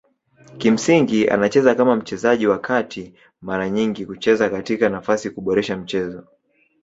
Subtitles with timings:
[0.57, 6.27] Kimsingi anacheza kama mchezaji wa kati mara nyingi kucheza katika nafasi kuboresha mchezo.